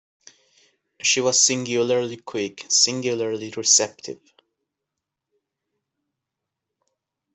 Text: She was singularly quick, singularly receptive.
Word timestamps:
She 1.03 1.21
was 1.21 1.39
singularly 1.45 2.17
quick, 2.17 2.65
singularly 2.69 3.51
receptive. 3.55 4.19